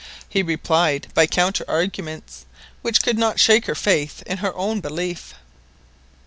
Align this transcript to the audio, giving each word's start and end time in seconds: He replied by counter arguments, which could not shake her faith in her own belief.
He 0.27 0.41
replied 0.41 1.09
by 1.13 1.27
counter 1.27 1.63
arguments, 1.67 2.45
which 2.81 3.03
could 3.03 3.19
not 3.19 3.39
shake 3.39 3.67
her 3.67 3.75
faith 3.75 4.23
in 4.25 4.37
her 4.39 4.51
own 4.55 4.79
belief. 4.81 5.35